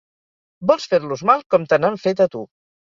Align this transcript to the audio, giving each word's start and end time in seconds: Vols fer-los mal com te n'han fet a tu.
Vols 0.71 0.89
fer-los 0.95 1.23
mal 1.31 1.47
com 1.57 1.71
te 1.75 1.81
n'han 1.85 2.03
fet 2.07 2.27
a 2.29 2.33
tu. 2.37 2.47